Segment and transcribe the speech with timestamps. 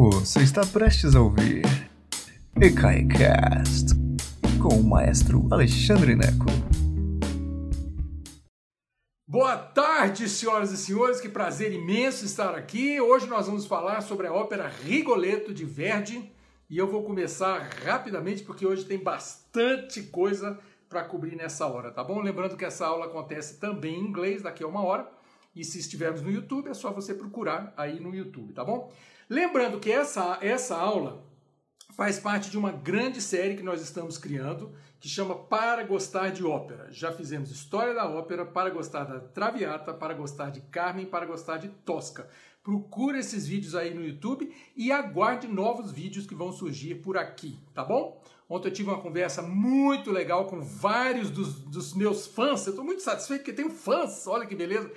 [0.00, 1.64] Você está prestes a ouvir
[2.54, 3.96] EKAICAST
[4.62, 6.46] com o maestro Alexandre Neco.
[9.26, 13.00] Boa tarde, senhoras e senhores, que prazer imenso estar aqui.
[13.00, 16.30] Hoje nós vamos falar sobre a ópera Rigoletto de Verdi
[16.70, 22.04] e eu vou começar rapidamente porque hoje tem bastante coisa para cobrir nessa hora, tá
[22.04, 22.20] bom?
[22.20, 25.10] Lembrando que essa aula acontece também em inglês daqui a uma hora
[25.56, 28.92] e se estivermos no YouTube é só você procurar aí no YouTube, tá bom?
[29.28, 31.22] Lembrando que essa, essa aula
[31.94, 36.42] faz parte de uma grande série que nós estamos criando, que chama Para Gostar de
[36.42, 36.86] Ópera.
[36.90, 41.58] Já fizemos História da Ópera, Para Gostar da Traviata, Para Gostar de Carmen, Para Gostar
[41.58, 42.26] de Tosca.
[42.62, 47.58] Procure esses vídeos aí no YouTube e aguarde novos vídeos que vão surgir por aqui,
[47.74, 48.22] tá bom?
[48.48, 52.66] Ontem eu tive uma conversa muito legal com vários dos, dos meus fãs.
[52.66, 54.90] Eu estou muito satisfeito porque tenho fãs, olha que beleza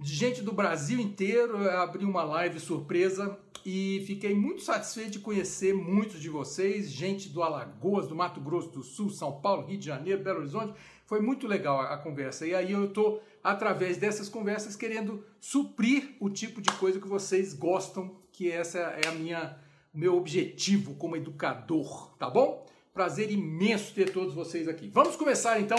[0.00, 1.68] gente do Brasil inteiro.
[1.70, 7.42] Abri uma live surpresa e fiquei muito satisfeito de conhecer muitos de vocês, gente do
[7.42, 10.74] Alagoas, do Mato Grosso do Sul, São Paulo, Rio de Janeiro, Belo Horizonte.
[11.06, 12.46] Foi muito legal a, a conversa.
[12.46, 17.52] E aí eu estou, através dessas conversas, querendo suprir o tipo de coisa que vocês
[17.54, 19.58] gostam, que essa é a minha,
[19.92, 22.66] meu objetivo como educador, tá bom?
[22.92, 24.90] Prazer imenso ter todos vocês aqui.
[24.92, 25.78] Vamos começar então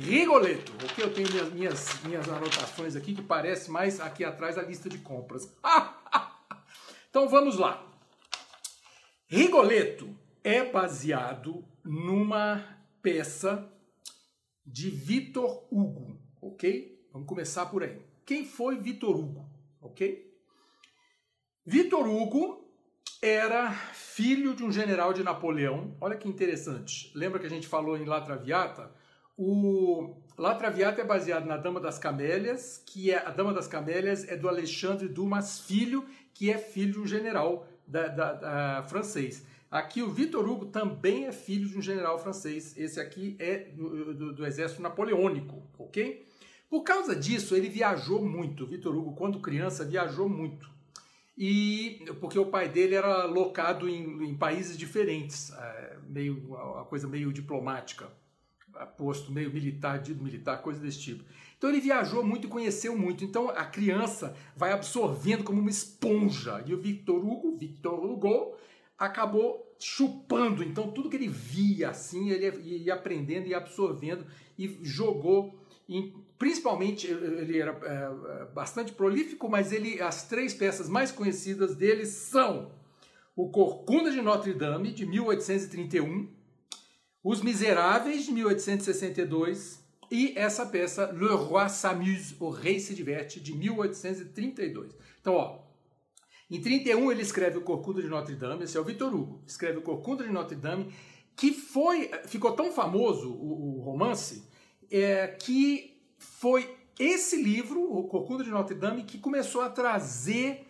[0.00, 0.72] Rigoletto.
[0.94, 4.88] que eu tenho minhas, minhas, minhas anotações aqui que parece mais aqui atrás a lista
[4.88, 5.54] de compras.
[7.10, 7.86] então vamos lá.
[9.28, 12.64] Rigoletto é baseado numa
[13.02, 13.70] peça
[14.64, 16.98] de Vitor Hugo, ok?
[17.12, 18.00] Vamos começar por aí.
[18.24, 19.46] Quem foi Vitor Hugo,
[19.82, 20.34] ok?
[21.66, 22.66] Vitor Hugo
[23.20, 25.94] era filho de um general de Napoleão.
[26.00, 27.12] Olha que interessante.
[27.14, 28.98] Lembra que a gente falou em La Traviata?
[29.42, 34.28] O La Traviata é baseado na Dama das Camélias, que é a Dama das Camélias
[34.28, 39.42] é do Alexandre Dumas Filho, que é filho de um general da, da, da, francês.
[39.70, 42.76] Aqui o Victor Hugo também é filho de um general francês.
[42.76, 46.22] Esse aqui é do, do, do exército napoleônico, ok?
[46.68, 48.66] Por causa disso, ele viajou muito.
[48.66, 50.70] Victor Hugo, quando criança, viajou muito.
[51.38, 57.08] E porque o pai dele era locado em, em países diferentes, é, meio uma coisa
[57.08, 58.06] meio diplomática
[58.96, 61.24] posto meio militar, dito militar, coisa desse tipo.
[61.56, 63.24] Então ele viajou muito e conheceu muito.
[63.24, 66.62] Então a criança vai absorvendo como uma esponja.
[66.66, 68.56] E o Victor Hugo, Victor Hugo,
[68.98, 70.62] acabou chupando.
[70.62, 72.50] Então tudo que ele via assim, ele
[72.84, 74.24] ia aprendendo e absorvendo
[74.58, 75.58] e jogou.
[75.88, 82.06] Em, principalmente ele era é, bastante prolífico, mas ele as três peças mais conhecidas dele
[82.06, 82.70] são
[83.36, 86.39] o Corcunda de Notre Dame de 1831
[87.22, 93.54] os Miseráveis, de 1862, e essa peça, Le Roi s'amuse, O Rei se Diverte, de
[93.54, 94.92] 1832.
[95.20, 95.60] Então, ó,
[96.50, 99.78] em 31 ele escreve o Corcunda de Notre Dame, esse é o Victor Hugo, escreve
[99.78, 100.92] o Corcunda de Notre Dame,
[101.36, 104.48] que foi, ficou tão famoso, o, o romance,
[104.90, 110.66] é, que foi esse livro, o Corcunda de Notre Dame, que começou a trazer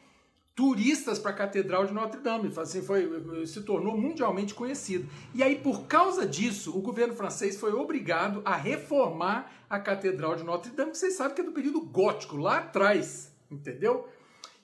[0.60, 5.08] turistas para a Catedral de Notre Dame, assim, foi, se tornou mundialmente conhecido.
[5.34, 10.44] E aí, por causa disso, o governo francês foi obrigado a reformar a Catedral de
[10.44, 14.06] Notre Dame, que vocês sabem que é do período gótico, lá atrás, entendeu?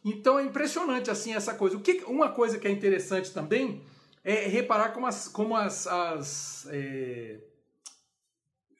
[0.04, 1.78] Então é impressionante assim essa coisa.
[1.78, 3.80] O que, uma coisa que é interessante também
[4.22, 7.38] é reparar como as, como as, as é,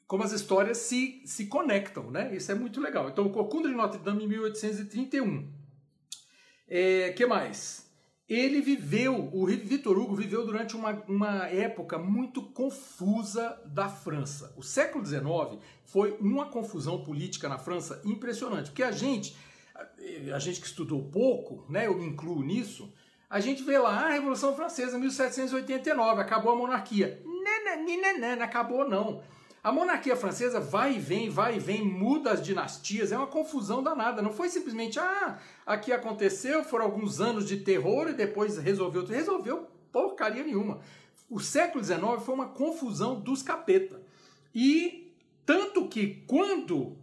[0.07, 2.37] como as histórias se, se conectam, né?
[2.37, 3.09] Isso é muito legal.
[3.09, 5.65] Então, o Corcunda de Notre Dame em 1831
[6.69, 7.87] é, que mais?
[8.29, 14.53] Ele viveu, o Vitor Hugo viveu durante uma, uma época muito confusa da França.
[14.57, 19.37] O século XIX foi uma confusão política na França impressionante, porque a gente,
[20.35, 22.93] a gente que estudou pouco, né, eu me incluo nisso,
[23.31, 27.23] a gente vê lá ah, a Revolução Francesa, 1789, acabou a monarquia.
[27.25, 29.23] Não, não, não, não acabou não.
[29.67, 33.83] A monarquia francesa vai e vem, vai e vem, muda as dinastias, é uma confusão
[33.83, 34.23] danada.
[34.23, 39.05] Não foi simplesmente, ah, aqui aconteceu, foram alguns anos de terror e depois resolveu.
[39.05, 40.79] Resolveu porcaria nenhuma.
[41.29, 44.01] O século XIX foi uma confusão dos capeta.
[44.55, 45.13] E
[45.45, 46.97] tanto que quando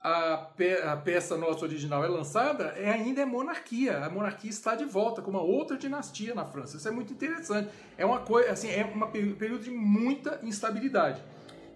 [0.00, 3.96] a, pe a peça nossa original é lançada, é, ainda é monarquia.
[4.04, 6.78] A monarquia está de volta com uma outra dinastia na França.
[6.78, 7.70] Isso é muito interessante.
[7.96, 11.22] É uma coisa, assim, é um período de muita instabilidade.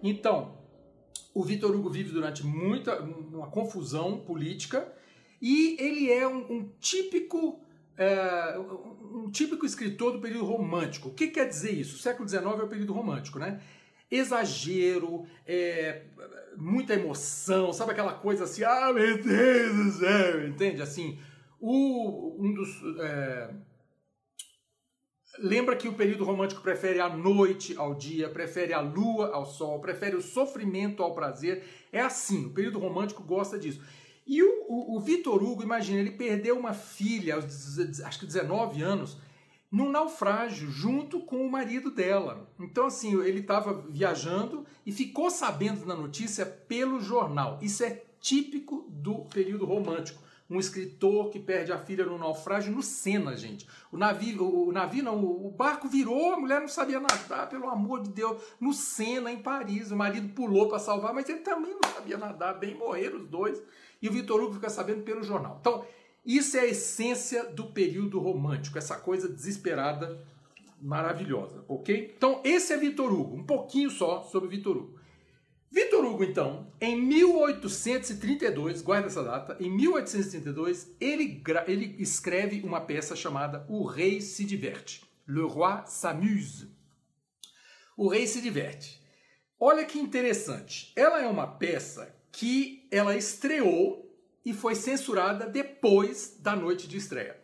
[0.03, 0.57] Então,
[1.33, 4.85] o Vitor Hugo vive durante muita uma confusão política
[5.41, 7.61] e ele é um, um típico
[7.97, 11.09] é, um típico escritor do período romântico.
[11.09, 11.95] O que quer dizer isso?
[11.95, 13.61] O século XIX é o período romântico, né?
[14.11, 16.03] Exagero, é,
[16.57, 20.81] muita emoção, sabe aquela coisa assim, ah, meu Deus do céu, entende?
[20.81, 21.17] Assim,
[21.59, 22.69] o, um dos,
[22.99, 23.49] é,
[25.39, 29.79] lembra que o período romântico prefere a noite ao dia, prefere a lua ao sol,
[29.79, 31.63] prefere o sofrimento ao prazer.
[31.91, 33.81] É assim, o período romântico gosta disso.
[34.25, 38.81] E o, o, o Vitor Hugo, imagina, ele perdeu uma filha aos acho que 19
[38.81, 39.17] anos
[39.73, 42.47] num naufrágio junto com o marido dela.
[42.59, 47.57] Então, assim, ele estava viajando e ficou sabendo na notícia pelo jornal.
[47.59, 50.21] Isso é típico do período romântico.
[50.53, 53.67] Um escritor que perde a filha no naufrágio no Sena, gente.
[53.91, 58.03] O navio, o, navio não, o barco virou, a mulher não sabia nadar, pelo amor
[58.03, 58.39] de Deus.
[58.59, 62.59] No Sena, em Paris, o marido pulou para salvar, mas ele também não sabia nadar,
[62.59, 63.63] bem morreram os dois.
[63.99, 65.57] E o Vitor Hugo fica sabendo pelo jornal.
[65.59, 65.83] Então,
[66.23, 70.23] isso é a essência do período romântico, essa coisa desesperada,
[70.79, 72.13] maravilhosa, ok?
[72.15, 75.02] Então, esse é Vitor Hugo, um pouquinho só sobre Vitor Hugo.
[75.73, 83.15] Vitor Hugo, então, em 1832, guarda essa data, em 1832, ele, ele escreve uma peça
[83.15, 85.03] chamada O Rei se Diverte.
[85.27, 86.69] Le Roi s'amuse.
[87.97, 89.03] O Rei se Diverte.
[89.59, 90.93] Olha que interessante.
[90.95, 94.15] Ela é uma peça que ela estreou
[94.45, 97.35] e foi censurada depois da noite de estreia.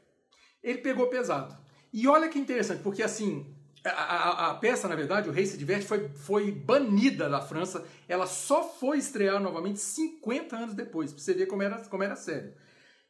[0.62, 1.58] Ele pegou pesado.
[1.92, 3.56] E olha que interessante, porque assim,
[3.86, 7.84] a, a, a, peça, na verdade, O Rei se Diverte, foi, foi banida da França.
[8.08, 12.16] Ela só foi estrear novamente 50 anos depois, para você ver como era, como era
[12.16, 12.54] sério.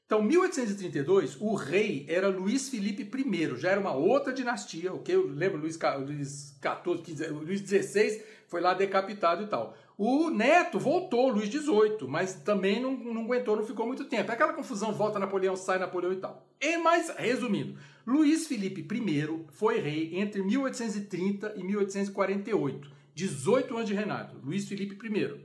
[0.05, 5.13] Então, 1832, o rei era Luís Felipe I, já era uma outra dinastia, ok?
[5.13, 9.77] Eu lembro Luís XIV, Luís XVI foi lá decapitado e tal.
[10.01, 14.31] O Neto voltou, Luiz XVIII, mas também não, não aguentou, não ficou muito tempo.
[14.31, 16.47] É aquela confusão, volta Napoleão, sai Napoleão e tal.
[16.57, 23.93] E mais, resumindo, Luiz Felipe I foi rei entre 1830 e 1848, 18 anos de
[23.93, 24.39] reinado.
[24.41, 25.35] Luiz Felipe I.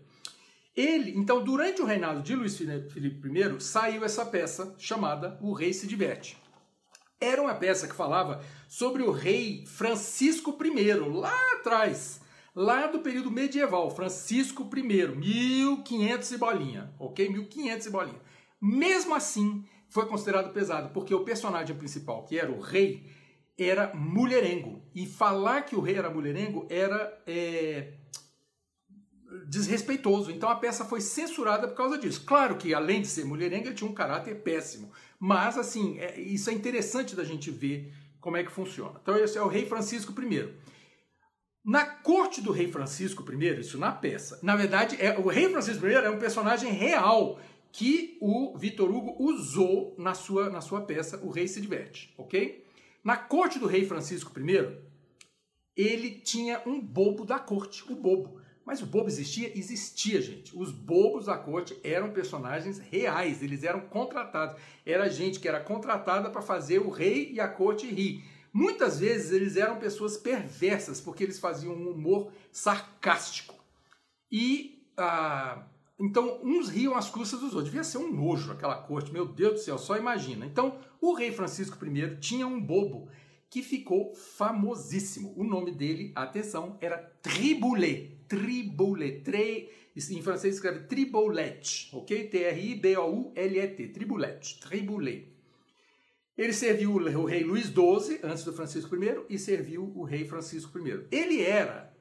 [0.76, 5.72] Ele, então, durante o reinado de Luiz Felipe I, saiu essa peça chamada O Rei
[5.72, 6.36] se Diverte.
[7.20, 12.22] Era uma peça que falava sobre o rei Francisco I, lá atrás
[12.54, 17.28] lá do período medieval, Francisco I, 1500 e bolinha, ok?
[17.28, 18.20] 1500 e bolinha.
[18.60, 23.06] Mesmo assim, foi considerado pesado, porque o personagem principal, que era o rei,
[23.58, 24.82] era mulherengo.
[24.94, 27.94] E falar que o rei era mulherengo era é,
[29.46, 30.30] desrespeitoso.
[30.30, 32.24] Então a peça foi censurada por causa disso.
[32.24, 34.90] Claro que, além de ser mulherengo, ele tinha um caráter péssimo.
[35.18, 38.98] Mas, assim, é, isso é interessante da gente ver como é que funciona.
[39.02, 40.54] Então, esse é o rei Francisco I.
[41.64, 45.86] Na corte do rei Francisco I, isso na peça, na verdade, é, o rei Francisco
[45.86, 47.40] I é um personagem real
[47.72, 52.62] que o Vitor Hugo usou na sua, na sua peça O Rei se Diverte, ok?
[53.02, 54.76] Na corte do rei Francisco I,
[55.74, 58.40] ele tinha um bobo da corte, o bobo.
[58.64, 59.50] Mas o bobo existia?
[59.58, 60.56] Existia, gente.
[60.56, 64.60] Os bobos da corte eram personagens reais, eles eram contratados.
[64.84, 68.22] Era gente que era contratada para fazer o rei e a corte rir.
[68.54, 73.56] Muitas vezes eles eram pessoas perversas, porque eles faziam um humor sarcástico.
[74.30, 75.66] E ah,
[75.98, 77.72] então uns riam às custas dos outros.
[77.72, 80.46] Devia ser um nojo aquela corte, meu Deus do céu, só imagina.
[80.46, 83.08] Então o rei Francisco I tinha um bobo
[83.50, 85.34] que ficou famosíssimo.
[85.36, 88.20] O nome dele, atenção, era Triboulet.
[88.28, 89.22] Triboulet.
[89.22, 89.68] Tre...
[89.96, 92.28] Em francês escreve Triboulet, ok?
[92.28, 93.88] T-R-I-B-O-U-L-E-T.
[93.88, 94.60] Triboulet.
[94.60, 95.33] Triboulet.
[96.36, 100.78] Ele serviu o rei Luís XII, antes do Francisco I, e serviu o rei Francisco
[100.78, 101.06] I.
[101.10, 101.94] Ele era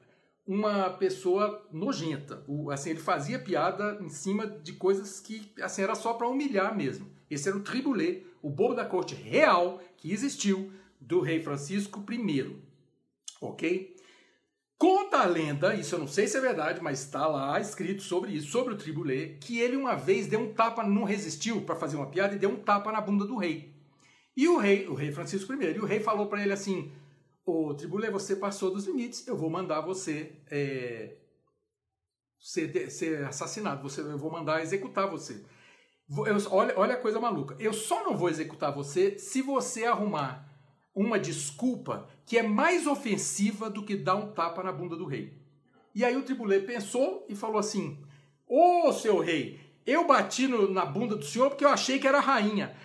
[0.46, 2.44] uma pessoa nojenta.
[2.46, 6.76] O, assim, ele fazia piada em cima de coisas que assim, era só para humilhar
[6.76, 7.10] mesmo.
[7.30, 12.56] Esse era o tribulé, o bobo da corte real que existiu do rei Francisco I.
[13.40, 13.94] Ok?
[14.76, 18.32] Conta a lenda, isso eu não sei se é verdade, mas está lá escrito sobre
[18.32, 21.96] isso, sobre o tribulé, que ele uma vez deu um tapa, não resistiu para fazer
[21.96, 23.73] uma piada e deu um tapa na bunda do rei.
[24.36, 26.92] E o rei, o rei Francisco I, e o rei falou para ele assim:
[27.44, 31.16] Ô Tribulé, você passou dos limites, eu vou mandar você é,
[32.38, 35.44] ser, ser, assassinado, você, eu vou mandar executar você.
[36.08, 37.56] Eu, olha, olha a coisa maluca.
[37.58, 40.46] Eu só não vou executar você se você arrumar
[40.94, 45.38] uma desculpa que é mais ofensiva do que dar um tapa na bunda do rei.
[45.94, 47.98] E aí o Tribulé pensou e falou assim:
[48.46, 52.20] Ô seu rei, eu bati no, na bunda do senhor porque eu achei que era
[52.20, 52.76] rainha.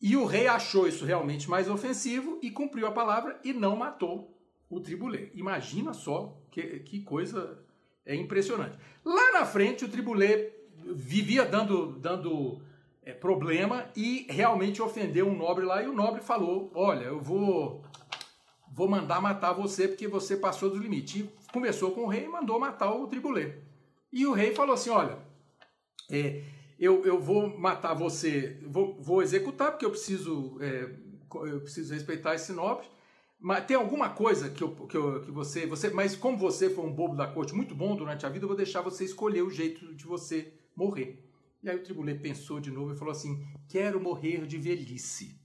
[0.00, 4.36] E o rei achou isso realmente mais ofensivo e cumpriu a palavra e não matou
[4.70, 5.30] o tribulé.
[5.34, 7.58] Imagina só que, que coisa
[8.06, 8.76] é impressionante.
[9.04, 10.52] Lá na frente, o tribulé
[10.84, 12.62] vivia dando, dando
[13.02, 15.82] é, problema e realmente ofendeu um nobre lá.
[15.82, 17.82] E o nobre falou: Olha, eu vou,
[18.70, 21.20] vou mandar matar você porque você passou do limite.
[21.20, 23.58] E conversou com o rei e mandou matar o tribulé.
[24.12, 25.18] E o rei falou assim: Olha,
[26.10, 26.44] é,
[26.78, 30.94] eu, eu vou matar você, vou, vou executar, porque eu preciso, é,
[31.46, 32.86] eu preciso respeitar esse nobre.
[33.40, 35.90] Mas tem alguma coisa que, eu, que, eu, que você, você.
[35.90, 38.56] Mas como você foi um bobo da corte muito bom durante a vida, eu vou
[38.56, 41.24] deixar você escolher o jeito de você morrer.
[41.62, 45.40] E aí o tribulê pensou de novo e falou assim: Quero morrer de velhice.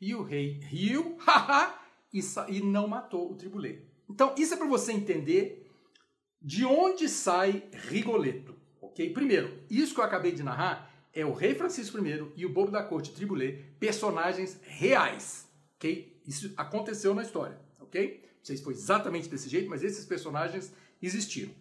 [0.00, 1.78] E o rei riu, haha,
[2.12, 3.82] e, e não matou o tribulê.
[4.08, 5.70] Então, isso é para você entender
[6.40, 8.56] de onde sai Rigoletto,
[8.90, 9.12] ok?
[9.12, 12.70] Primeiro, isso que eu acabei de narrar é o rei Francisco I e o bobo
[12.70, 16.20] da corte Tribulé, personagens reais, ok?
[16.26, 18.22] Isso aconteceu na história, ok?
[18.22, 21.52] Não sei se foi exatamente desse jeito, mas esses personagens existiram.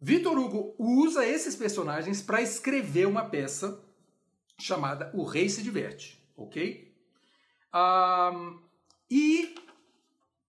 [0.00, 3.82] Vitor Hugo usa esses personagens para escrever uma peça
[4.58, 6.92] chamada O Rei se Diverte, ok?
[7.74, 8.60] Um,
[9.10, 9.54] e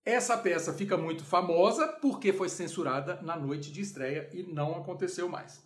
[0.04, 5.28] essa peça fica muito famosa porque foi censurada na noite de estreia e não aconteceu
[5.28, 5.65] mais.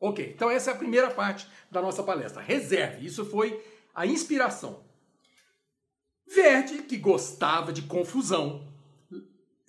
[0.00, 2.40] Ok, então essa é a primeira parte da nossa palestra.
[2.40, 3.62] Reserve, isso foi
[3.94, 4.84] a inspiração.
[6.26, 8.68] Verdi, que gostava de confusão,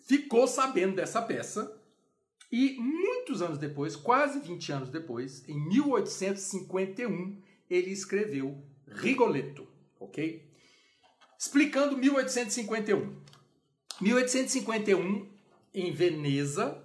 [0.05, 1.79] ficou sabendo dessa peça
[2.51, 9.67] e muitos anos depois, quase 20 anos depois, em 1851, ele escreveu Rigoletto,
[9.99, 10.47] ok?
[11.37, 13.15] Explicando 1851.
[14.01, 15.29] 1851,
[15.73, 16.83] em Veneza.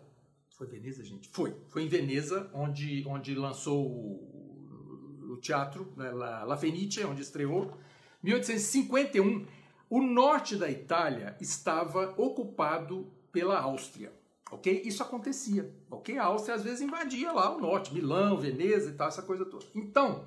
[0.56, 1.28] Foi Veneza, gente?
[1.32, 1.54] Foi.
[1.68, 7.76] Foi em Veneza, onde, onde lançou o, o teatro, né, La, La Fenice, onde estreou.
[8.22, 9.46] 1851,
[9.90, 14.12] o norte da Itália estava ocupado pela Áustria.
[14.50, 14.82] Ok?
[14.84, 15.74] Isso acontecia.
[15.90, 16.16] Ok?
[16.16, 19.66] A Áustria às vezes invadia lá o norte, Milão, Veneza e tal, essa coisa toda.
[19.74, 20.24] Então,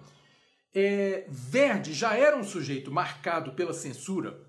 [0.76, 4.47] é, Verdi já era um sujeito marcado pela censura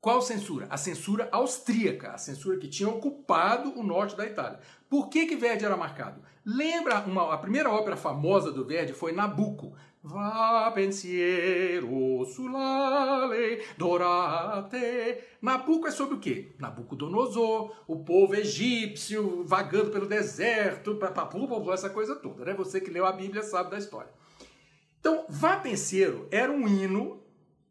[0.00, 0.66] qual censura?
[0.70, 4.58] A censura austríaca, a censura que tinha ocupado o norte da Itália.
[4.88, 6.22] Por que, que Verdi era marcado?
[6.44, 9.74] Lembra, uma, a primeira ópera famosa do Verdi foi Nabucco.
[10.02, 15.18] Va pensiero sull'ale dorate.
[15.42, 16.54] Nabucco é sobre o quê?
[16.58, 20.98] Nabucodonosor, o povo egípcio vagando pelo deserto,
[21.74, 22.54] essa coisa toda, né?
[22.54, 24.10] Você que leu a Bíblia sabe da história.
[24.98, 27.19] Então, Vá Pensiero era um hino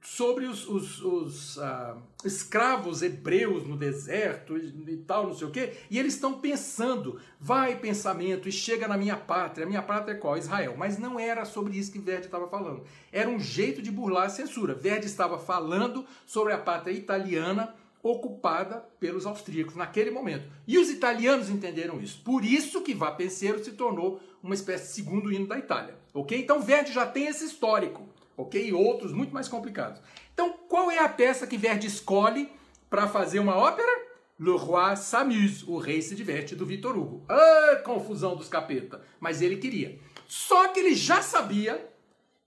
[0.01, 5.51] sobre os, os, os uh, escravos hebreus no deserto e, e, tal, não sei o
[5.51, 10.13] quê, e eles estão pensando, vai pensamento e chega na minha pátria, a minha pátria
[10.13, 10.38] é qual?
[10.38, 10.75] Israel.
[10.77, 12.84] Mas não era sobre isso que Verdi estava falando.
[13.12, 14.74] Era um jeito de burlar a censura.
[14.74, 20.50] Verdi estava falando sobre a pátria italiana ocupada pelos austríacos naquele momento.
[20.65, 22.22] E os italianos entenderam isso.
[22.24, 25.96] Por isso que Vá Penseiro se tornou uma espécie de segundo hino da Itália.
[26.13, 26.39] Ok?
[26.39, 28.08] Então Verdi já tem esse histórico
[28.39, 28.69] ok?
[28.69, 30.01] E outros muito mais complicados.
[30.34, 32.50] Então, qual é a peça que Verdi escolhe
[32.89, 34.10] para fazer uma ópera?
[34.39, 37.25] Le Roi s'amuse, o rei se diverte, do Victor Hugo.
[37.27, 39.01] Ah, confusão dos capeta.
[39.19, 40.00] Mas ele queria.
[40.25, 41.86] Só que ele já sabia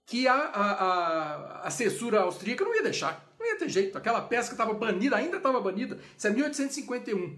[0.03, 3.31] que a, a, a, a censura austríaca não ia deixar.
[3.39, 3.95] Não ia ter jeito.
[3.95, 5.99] Aquela peça que estava banida, ainda estava banida.
[6.17, 7.37] Isso é 1851.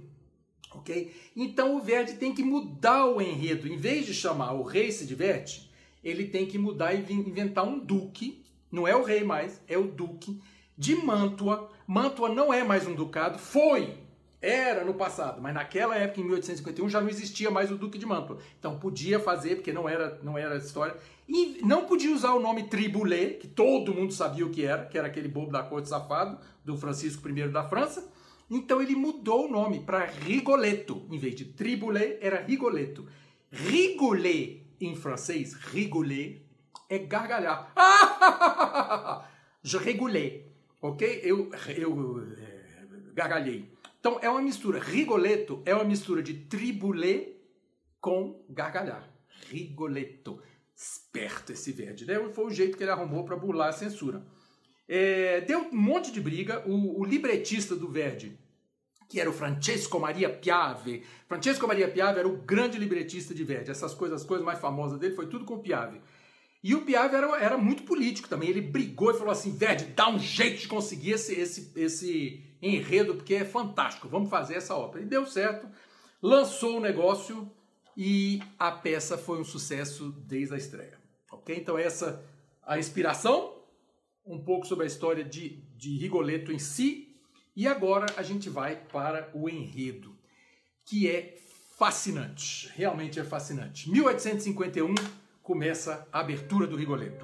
[0.71, 1.13] Ok?
[1.35, 3.67] Então o Verdi tem que mudar o enredo.
[3.67, 5.69] Em vez de chamar o rei se diverte,
[6.01, 8.44] ele tem que mudar e inventar um duque
[8.75, 10.41] não é o rei mais, é o duque
[10.77, 11.71] de Mantua.
[11.87, 13.97] Mantua não é mais um ducado, foi,
[14.41, 18.05] era no passado, mas naquela época, em 1851, já não existia mais o duque de
[18.05, 18.37] Mantua.
[18.59, 20.95] Então podia fazer, porque não era, não era história.
[21.25, 24.97] E não podia usar o nome Tribulé, que todo mundo sabia o que era, que
[24.97, 28.11] era aquele bobo da corte safado do Francisco I da França.
[28.51, 31.07] Então ele mudou o nome para Rigoletto.
[31.09, 33.07] Em vez de Tribulé, era Rigoletto.
[33.49, 36.44] Rigolé em francês, Rigolet,
[36.95, 37.73] é gargalhar.
[39.61, 41.21] Je rigolei, ok?
[41.23, 43.71] Eu, eu é, gargalhei.
[43.99, 44.79] Então é uma mistura.
[44.79, 47.29] Rigoletto é uma mistura de tribulé
[47.99, 49.09] com gargalhar.
[49.49, 50.39] Rigoletto.
[50.75, 52.19] Esperto esse verde, né?
[52.33, 54.23] Foi o jeito que ele arrumou para burlar a censura.
[54.87, 56.63] É, deu um monte de briga.
[56.67, 58.37] O, o libretista do Verdi,
[59.09, 61.03] que era o Francesco Maria Piave.
[61.27, 63.71] Francesco Maria Piave era o grande libretista de Verdi.
[63.71, 65.99] Essas coisas, as coisas mais famosas dele foi tudo com Piave.
[66.65, 68.49] E o Piave era, era muito político também.
[68.49, 73.13] Ele brigou e falou assim: Verdi, dá um jeito de conseguir esse, esse, esse enredo,
[73.13, 75.03] porque é fantástico, vamos fazer essa ópera.
[75.03, 75.67] E deu certo,
[76.19, 77.47] lançou o negócio
[77.95, 80.97] e a peça foi um sucesso desde a estreia.
[81.31, 81.55] Ok?
[81.55, 82.25] Então, essa
[82.63, 83.61] a inspiração,
[84.25, 87.15] um pouco sobre a história de, de Rigoletto em si.
[87.55, 90.17] E agora a gente vai para o enredo,
[90.83, 91.37] que é
[91.77, 93.87] fascinante, realmente é fascinante.
[93.87, 94.95] 1851
[95.45, 97.23] começa a abertura do Rigoletto.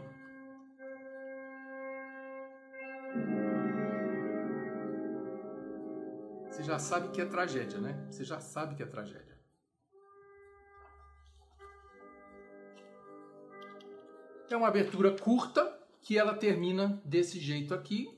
[6.48, 8.08] Você já sabe que é tragédia, né?
[8.12, 9.32] Você já sabe que é tragédia.
[14.54, 15.66] é uma abertura curta
[16.02, 18.10] que ela termina desse jeito aqui.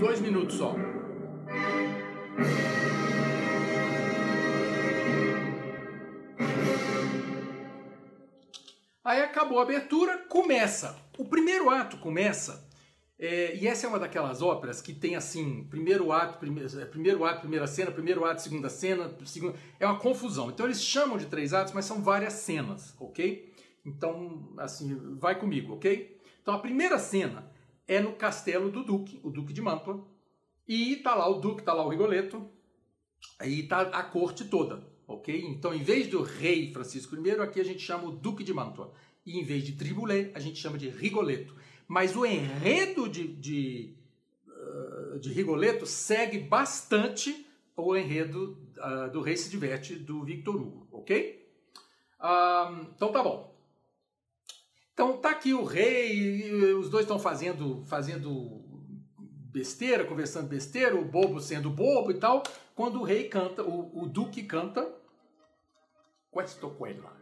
[0.00, 0.74] Dois minutos só.
[9.04, 10.96] Aí acabou a abertura, começa.
[11.18, 12.68] O primeiro ato começa,
[13.18, 17.24] é, e essa é uma daquelas óperas que tem assim, primeiro ato, primeiro, é, primeiro
[17.24, 20.50] ato, primeira cena, primeiro ato, segunda cena, segunda, é uma confusão.
[20.50, 23.52] Então eles chamam de três atos, mas são várias cenas, ok?
[23.84, 26.16] Então, assim, vai comigo, ok?
[26.40, 27.50] Então a primeira cena
[27.88, 30.06] é no castelo do Duque, o Duque de Mantua,
[30.66, 32.48] e tá lá o Duque, tá lá o Rigoletto,
[33.36, 35.44] aí tá a corte toda ok?
[35.46, 38.92] Então, em vez do rei Francisco I, aqui a gente chama o Duque de Mantua.
[39.24, 41.54] E em vez de Triboulet, a gente chama de Rigoletto.
[41.86, 43.94] Mas o enredo de, de,
[44.48, 50.86] uh, de Rigoletto segue bastante o enredo uh, do Rei se diverte do Victor Hugo,
[50.90, 51.48] ok?
[52.20, 53.52] Uh, então tá bom.
[54.92, 58.62] Então tá aqui o rei, os dois estão fazendo, fazendo
[59.52, 62.42] besteira, conversando besteira, o bobo sendo bobo e tal,
[62.74, 64.86] quando o rei canta, o, o duque canta
[66.32, 67.14] questo quella.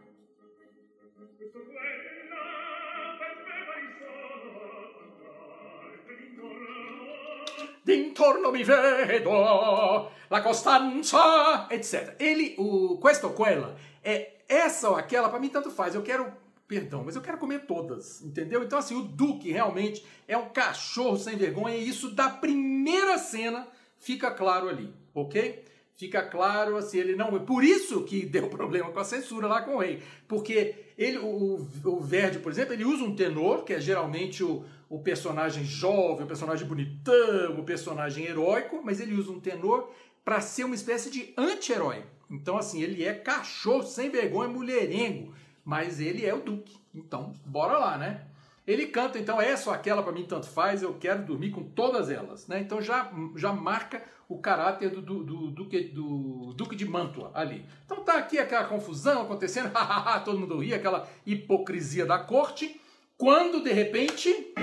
[7.83, 12.15] D'intorno mi vedo la costanza, etc.
[12.17, 15.93] Ele, o questo quella, é essa ou aquela, para mim tanto faz.
[15.93, 16.31] Eu quero
[16.65, 18.63] perdão, mas eu quero comer todas, entendeu?
[18.63, 23.67] Então, assim, o Duque realmente é um cachorro sem vergonha, e isso da primeira cena
[23.97, 25.65] fica claro ali, ok?
[26.01, 27.39] Fica claro, assim, ele não.
[27.45, 30.01] Por isso que deu problema com a censura lá com o rei.
[30.27, 34.65] Porque ele, o, o Verdi, por exemplo, ele usa um tenor, que é geralmente o,
[34.89, 39.91] o personagem jovem, o personagem bonitão, o personagem heróico, mas ele usa um tenor
[40.25, 42.03] para ser uma espécie de anti-herói.
[42.31, 45.31] Então, assim, ele é cachorro, sem vergonha, mulherengo
[45.63, 46.77] mas ele é o Duque.
[46.93, 48.25] Então, bora lá, né?
[48.71, 52.09] Ele canta, então, essa ou aquela para mim tanto faz, eu quero dormir com todas
[52.09, 52.61] elas, né?
[52.61, 57.65] Então já, já marca o caráter do, do, do, Duque, do Duque de Mantua ali.
[57.85, 59.73] Então tá aqui aquela confusão acontecendo,
[60.23, 62.79] todo mundo ri, aquela hipocrisia da corte,
[63.17, 64.53] quando de repente...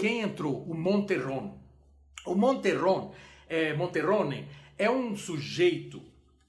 [0.00, 0.64] Quem entrou?
[0.68, 1.56] O Monterron.
[2.26, 3.14] O Monterron,
[3.48, 6.02] é, Monterrone é um sujeito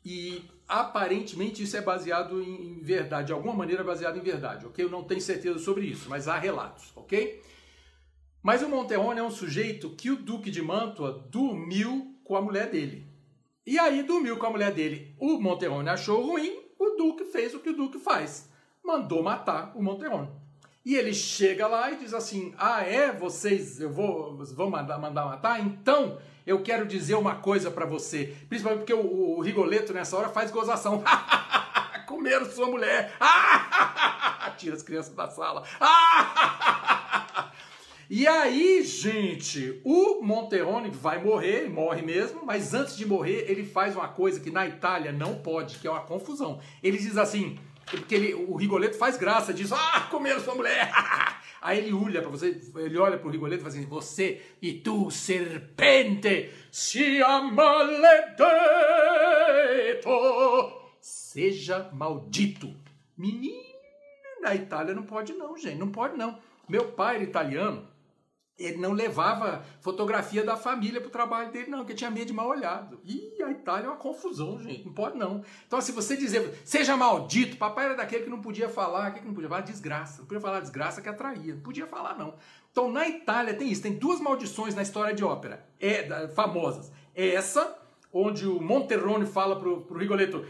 [0.04, 4.84] e aparentemente isso é baseado em, verdade, de alguma maneira baseado em verdade, ok?
[4.84, 7.42] Eu não tenho certeza sobre isso, mas há relatos, ok?
[8.42, 12.70] Mas o Monterrone é um sujeito que o Duque de Mantua dormiu com a mulher
[12.70, 13.08] dele.
[13.66, 15.16] E aí dormiu com a mulher dele.
[15.20, 18.48] O Monterrone achou ruim, o Duque fez o que o Duque faz.
[18.84, 20.30] Mandou matar o Monterrone.
[20.86, 23.12] E ele chega lá e diz assim: Ah, é?
[23.12, 25.60] Vocês, eu vou, vão mandar, mandar matar?
[25.60, 28.36] Então, eu quero dizer uma coisa para você.
[28.48, 31.04] Principalmente porque o, o Rigoleto nessa hora faz gozação.
[32.08, 33.14] Comeram sua mulher.
[34.58, 35.64] Tira as crianças da sala.
[38.08, 43.96] E aí, gente, o Monterone vai morrer, morre mesmo, mas antes de morrer, ele faz
[43.96, 46.60] uma coisa que na Itália não pode, que é uma confusão.
[46.84, 47.58] Ele diz assim:
[47.92, 50.92] porque ele, o Rigoletto faz graça, diz, ah, comeram sua mulher.
[51.62, 54.74] Aí ele olha para você, ele olha para o Rigoletto e fala assim, você e
[54.74, 58.46] tu, serpente, sia maledeto,
[61.00, 62.74] seja maldito.
[63.18, 63.64] Menino,
[64.42, 66.38] na Itália não pode não, gente, não pode não.
[66.68, 67.88] Meu pai era italiano,
[68.58, 72.34] ele não levava fotografia da família para o trabalho dele, não, porque tinha medo de
[72.34, 73.02] mal olhado.
[73.04, 74.86] E a Itália é uma confusão, gente.
[74.86, 75.44] Não pode, não.
[75.68, 79.34] Então, se você dizer, seja maldito, papai era daquele que não podia falar, que não
[79.34, 79.62] podia falar?
[79.62, 80.20] Desgraça.
[80.20, 81.54] Não podia falar desgraça que atraía.
[81.54, 82.36] Não podia falar, não.
[82.72, 83.82] Então, na Itália tem isso.
[83.82, 86.94] Tem duas maldições na história de ópera, é, famosas.
[87.14, 87.78] É essa,
[88.12, 90.46] onde o Monterrone fala pro, pro Rigoletto,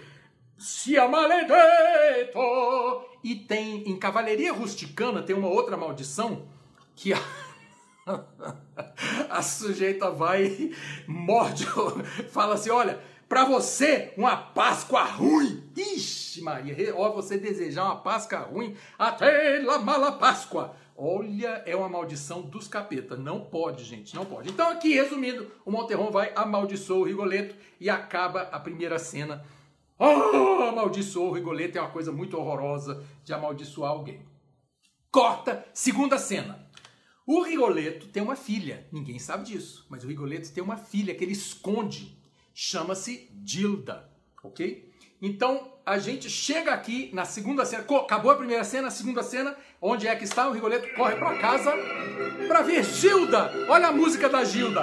[0.57, 2.39] sia maledetto!
[3.23, 6.47] E tem, em Cavalaria Rusticana, tem uma outra maldição
[6.95, 7.11] que...
[7.11, 7.44] A
[9.29, 10.75] a sujeita vai e
[11.07, 11.65] morde,
[12.29, 15.63] fala assim: olha, para você, uma Páscoa ruim.
[15.75, 20.75] Ixi, Maria, ó, você desejar uma Páscoa ruim, até la mala Páscoa.
[20.97, 23.17] Olha, é uma maldição dos capeta.
[23.17, 24.49] Não pode, gente, não pode.
[24.49, 29.43] Então, aqui, resumindo, o Monterron vai amaldiçoar o Rigoleto e acaba a primeira cena.
[29.99, 34.21] Oh, amaldiçoou o Rigoleto, é uma coisa muito horrorosa de amaldiçoar alguém.
[35.11, 36.64] Corta, segunda cena.
[37.27, 41.23] O Rigoletto tem uma filha, ninguém sabe disso, mas o Rigoletto tem uma filha que
[41.23, 42.15] ele esconde,
[42.53, 44.07] chama-se Dilda,
[44.43, 44.87] ok?
[45.19, 49.57] Então a gente chega aqui na segunda cena, acabou a primeira cena, a segunda cena,
[49.81, 51.73] onde é que está o Rigoleto corre para casa
[52.47, 53.51] para ver Gilda.
[53.69, 54.81] Olha a música da Gilda.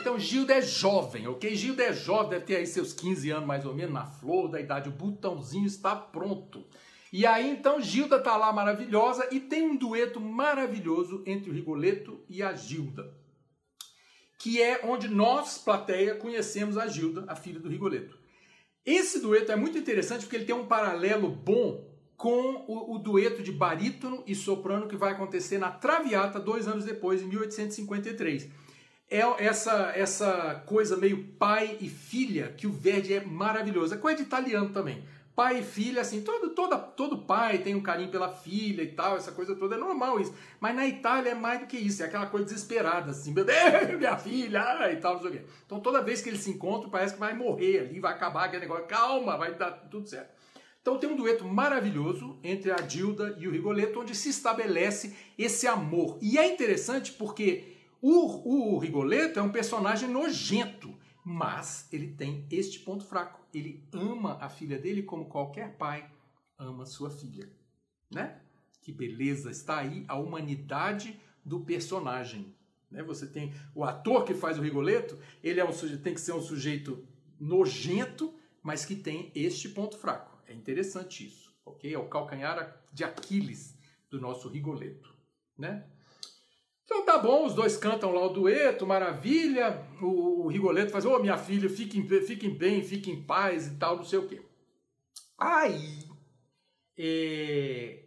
[0.00, 1.54] Então Gilda é jovem, ok?
[1.54, 4.60] Gilda é jovem, deve ter aí seus 15 anos mais ou menos, na flor da
[4.60, 6.66] idade, o botãozinho está pronto.
[7.12, 12.24] E aí então Gilda tá lá maravilhosa e tem um dueto maravilhoso entre o Rigoleto
[12.28, 13.26] e a Gilda
[14.38, 18.16] que é onde nós, plateia, conhecemos a Gilda, a filha do Rigoletto.
[18.84, 21.84] Esse dueto é muito interessante porque ele tem um paralelo bom
[22.16, 26.84] com o, o, dueto de barítono e soprano que vai acontecer na Traviata dois anos
[26.84, 28.48] depois, em 1853.
[29.10, 33.94] É essa, essa coisa meio pai e filha que o Verdi é maravilhoso.
[33.94, 35.04] É coisa de italiano também
[35.36, 39.18] pai e filha, assim, todo, toda, todo pai tem um carinho pela filha e tal,
[39.18, 40.34] essa coisa toda é normal isso.
[40.58, 43.58] Mas na Itália é mais do que isso, é aquela coisa desesperada, assim, meu Deus,
[43.98, 45.42] minha filha, e tal, não sei o quê.
[45.66, 48.62] Então toda vez que eles se encontram, parece que vai morrer ali, vai acabar aquele
[48.62, 50.34] negócio, calma, vai dar tudo certo.
[50.80, 55.66] Então tem um dueto maravilhoso entre a Dilda e o Rigoletto, onde se estabelece esse
[55.66, 56.16] amor.
[56.22, 60.94] E é interessante porque o, o Rigoletto é um personagem nojento,
[61.28, 66.08] mas ele tem este ponto fraco ele ama a filha dele como qualquer pai
[66.56, 67.50] ama sua filha,
[68.08, 68.40] né?
[68.80, 72.54] Que beleza, está aí a humanidade do personagem.
[72.88, 73.02] Né?
[73.02, 76.32] Você tem o ator que faz o Rigoletto, ele é um sujeito, tem que ser
[76.32, 77.04] um sujeito
[77.40, 80.40] nojento, mas que tem este ponto fraco.
[80.46, 81.92] É interessante isso, ok?
[81.92, 83.76] É o calcanhar de Aquiles
[84.08, 85.12] do nosso Rigoletto,
[85.58, 85.90] né?
[86.86, 89.84] Então tá bom, os dois cantam lá o dueto, maravilha.
[90.00, 93.74] O, o Rigoletto faz, ô oh, minha filha, fiquem, fiquem bem, fiquem em paz e
[93.74, 94.40] tal, não sei o quê.
[95.36, 96.04] Aí,
[96.96, 98.04] é...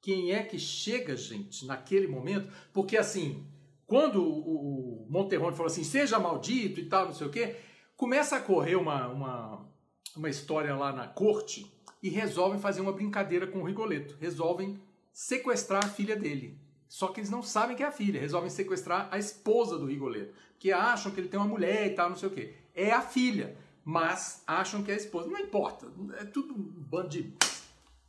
[0.00, 2.48] quem é que chega, gente, naquele momento?
[2.72, 3.44] Porque assim,
[3.86, 7.56] quando o, o Monterrone falou assim, seja maldito e tal, não sei o quê,
[7.96, 9.68] começa a correr uma, uma,
[10.16, 11.66] uma história lá na corte
[12.00, 14.16] e resolvem fazer uma brincadeira com o Rigoletto.
[14.20, 14.80] Resolvem
[15.12, 16.63] sequestrar a filha dele.
[16.94, 20.32] Só que eles não sabem que é a filha, resolvem sequestrar a esposa do Rigoletto,
[20.60, 22.54] que acham que ele tem uma mulher e tal, não sei o quê.
[22.72, 25.28] É a filha, mas acham que é a esposa.
[25.28, 25.88] Não importa,
[26.20, 27.34] é tudo um bando de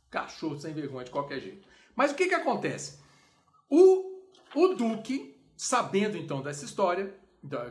[0.08, 1.66] cachorro sem vergonha de qualquer jeito.
[1.96, 3.00] Mas o que que acontece?
[3.68, 4.22] O,
[4.54, 7.12] o Duque, sabendo então dessa história,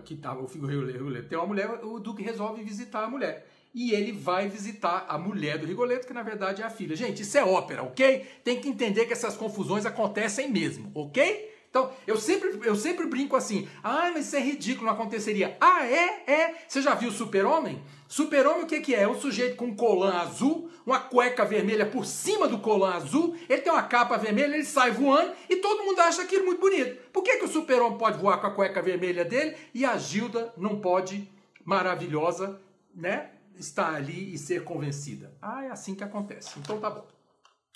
[0.04, 4.14] que tá, o Rigoletto tem uma mulher, o Duque resolve visitar a mulher e ele
[4.14, 6.96] vai visitar a mulher do Rigoletto, que na verdade é a filha.
[6.96, 8.26] Gente, isso é ópera, ok?
[8.42, 11.54] Tem que entender que essas confusões acontecem mesmo, ok?
[11.70, 15.58] Então, eu sempre, eu sempre brinco assim, ah, mas isso é ridículo, não aconteceria.
[15.60, 16.24] Ah, é?
[16.26, 16.56] É.
[16.66, 17.84] Você já viu Super-Homem?
[18.08, 19.02] Super-Homem o que, que é?
[19.02, 23.36] É um sujeito com um colã azul, uma cueca vermelha por cima do colã azul,
[23.50, 26.96] ele tem uma capa vermelha, ele sai voando e todo mundo acha aquilo muito bonito.
[27.12, 30.54] Por que, que o Super-Homem pode voar com a cueca vermelha dele e a Gilda
[30.56, 31.30] não pode,
[31.66, 32.62] maravilhosa,
[32.96, 33.32] né?
[33.58, 35.36] Estar ali e ser convencida.
[35.42, 36.60] Ah, é assim que acontece.
[36.60, 37.08] Então tá bom.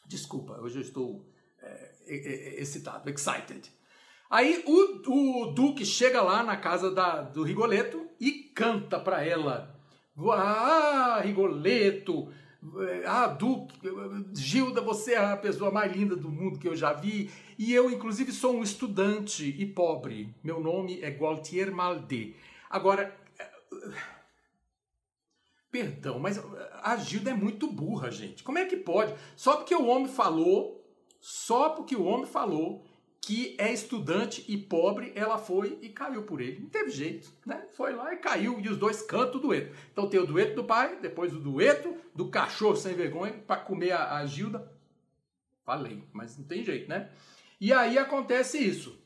[0.05, 1.25] Desculpa, hoje eu estou
[1.61, 3.71] é, é, é, excitado, excited.
[4.29, 9.75] Aí o, o Duque chega lá na casa da, do Rigoletto e canta para ela.
[10.17, 12.31] Ah, Rigoletto,
[13.05, 13.73] ah, Duque,
[14.35, 17.31] Gilda, você é a pessoa mais linda do mundo que eu já vi.
[17.57, 20.35] E eu, inclusive, sou um estudante e pobre.
[20.43, 22.35] Meu nome é Gualtier Malde.
[22.69, 23.15] Agora
[25.71, 26.41] Perdão, mas
[26.82, 28.43] a Gilda é muito burra, gente.
[28.43, 29.13] Como é que pode?
[29.36, 30.84] Só porque o homem falou,
[31.19, 32.84] só porque o homem falou
[33.21, 36.62] que é estudante e pobre, ela foi e caiu por ele.
[36.62, 37.67] Não teve jeito, né?
[37.73, 39.75] Foi lá e caiu, e os dois cantam o dueto.
[39.91, 43.91] Então tem o dueto do pai, depois o dueto do cachorro sem vergonha para comer
[43.91, 44.71] a, a Gilda.
[45.63, 47.12] Falei, mas não tem jeito, né?
[47.62, 48.97] E aí acontece isso.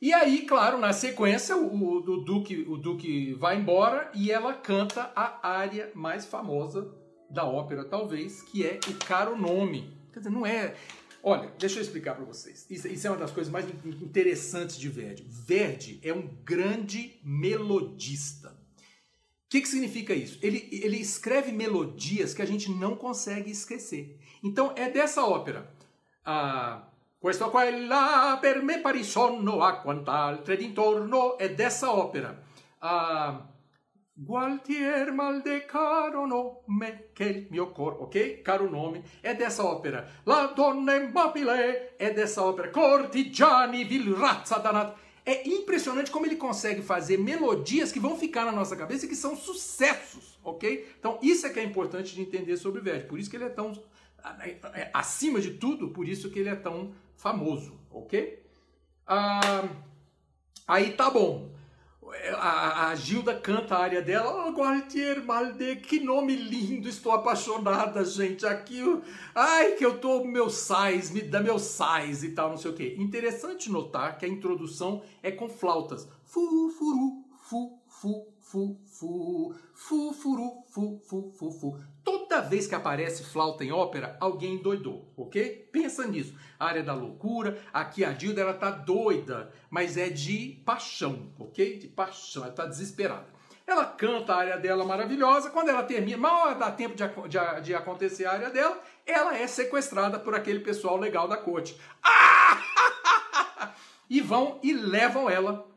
[0.00, 5.10] E aí, claro, na sequência, o, o, Duque, o Duque vai embora e ela canta
[5.14, 6.94] a área mais famosa
[7.28, 9.92] da ópera, talvez, que é o Caro Nome.
[10.12, 10.76] Quer dizer, não é.
[11.20, 12.64] Olha, deixa eu explicar para vocês.
[12.70, 15.26] Isso, isso, é uma das coisas mais interessantes de Verdi.
[15.28, 18.50] Verdi é um grande melodista.
[18.50, 20.38] O que, que significa isso?
[20.40, 24.20] Ele, ele escreve melodias que a gente não consegue esquecer.
[24.44, 25.74] Então, é dessa ópera.
[26.24, 26.87] A
[27.20, 32.30] Questo qua là per me pari sonno a quant'altre d'intorno è dessa opera.
[32.80, 33.56] Uh,
[34.20, 35.14] Gualtier
[35.66, 38.40] caro nome che il mio cor, ok?
[38.42, 40.04] Caro nome, è dessa opera.
[40.24, 42.70] La donna immobile è dessa opera.
[42.70, 44.96] Cortigiani, vil razza danata.
[45.24, 49.16] É impressionante como ele consegue fazer melodias que vão ficar na nossa cabeça e que
[49.16, 50.94] são sucessos, ok?
[50.98, 53.06] Então isso é que é importante de entender sobre o Verdi.
[53.06, 53.72] Por isso que ele é tão
[54.74, 58.42] é, acima de tudo, por isso que ele é tão famoso, ok?
[59.06, 59.68] Ah,
[60.66, 61.50] aí tá bom.
[62.36, 68.04] a, a Gilda canta a área dela, oh, Guardier Malde, que nome lindo, estou apaixonada,
[68.04, 68.80] gente, aqui,
[69.34, 72.74] ai, que eu tô meu sais, me dá meu sais e tal, não sei o
[72.74, 72.94] que.
[72.98, 80.12] Interessante notar que a introdução é com flautas, fu, furu, fu, fu, fu, fu, fu,
[80.14, 81.78] furu, fu, fu, fu, fu.
[82.02, 85.68] Toda vez que aparece flauta em ópera, alguém doidou, ok?
[85.70, 86.34] Pensa nisso.
[86.58, 91.78] A área da loucura, aqui a Dilda, ela tá doida, mas é de paixão, ok?
[91.78, 93.26] De paixão, ela tá desesperada.
[93.66, 97.74] Ela canta a área dela maravilhosa, quando ela termina, mal dá tempo de, de, de
[97.74, 101.78] acontecer a área dela, ela é sequestrada por aquele pessoal legal da corte.
[102.02, 103.74] Ah!
[104.08, 105.68] e vão e levam ela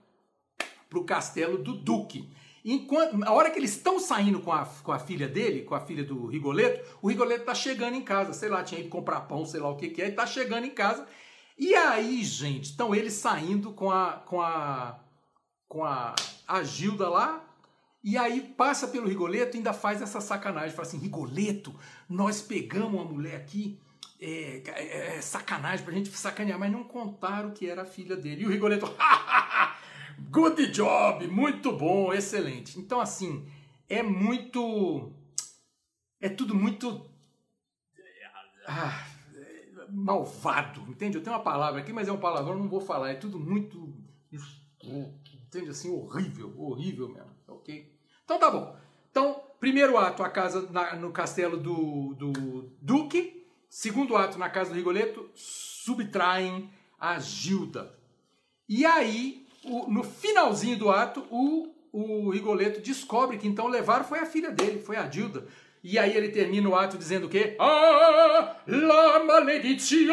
[0.89, 2.31] para o castelo do Duque.
[2.63, 5.79] Enquanto, na hora que eles estão saindo com a, com a filha dele, com a
[5.79, 9.45] filha do Rigoleto, o Rigoleto tá chegando em casa, sei lá, tinha ido comprar pão,
[9.45, 11.07] sei lá o que que é, e tá chegando em casa.
[11.57, 14.99] E aí, gente, estão eles saindo com a com a
[15.67, 16.13] com a,
[16.47, 17.43] a Gilda lá,
[18.03, 21.73] e aí passa pelo Rigoleto e ainda faz essa sacanagem, fala assim: "Rigoleto,
[22.09, 23.79] nós pegamos uma mulher aqui,
[24.19, 28.43] é, é, é sacanagem pra gente sacanear, mas não contaram que era a filha dele".
[28.43, 28.85] E o Rigoleto
[30.29, 32.79] Good job, muito bom, excelente.
[32.79, 33.47] Então, assim,
[33.89, 35.11] é muito.
[36.19, 37.09] É tudo muito.
[38.67, 39.07] Ah,
[39.89, 41.17] malvado, entende?
[41.17, 43.09] Eu tenho uma palavra aqui, mas é uma palavra, eu não vou falar.
[43.09, 43.93] É tudo muito.
[45.47, 45.69] Entende?
[45.69, 47.93] Assim, horrível, horrível mesmo, ok?
[48.23, 48.75] Então tá bom.
[49.09, 53.45] Então, primeiro ato, a casa na, no castelo do, do Duque.
[53.69, 57.97] Segundo ato, na casa do Rigoletto, subtraem a Gilda.
[58.67, 64.19] E aí, o, no finalzinho do ato, o, o Rigoletto descobre que então levaram foi
[64.19, 65.45] a filha dele, foi a Dilda.
[65.83, 67.55] E aí ele termina o ato dizendo o quê?
[67.59, 70.11] Ah, la maledizione!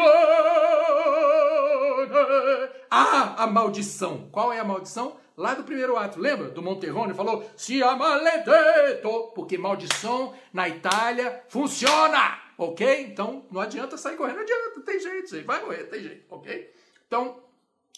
[2.89, 4.27] Ah, a maldição.
[4.31, 5.17] Qual é a maldição?
[5.37, 6.49] Lá do primeiro ato, lembra?
[6.49, 13.03] Do Monterrone falou, se maledetto, porque maldição na Itália funciona, ok?
[13.03, 16.73] Então não adianta sair correndo, não adianta, tem jeito, vai morrer, tem jeito, ok?
[17.07, 17.41] Então,